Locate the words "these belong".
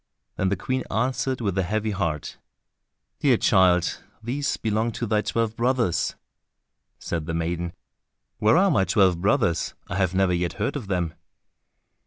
4.23-4.91